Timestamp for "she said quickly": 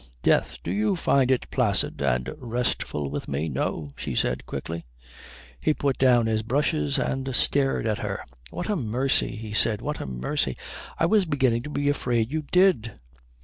3.95-4.83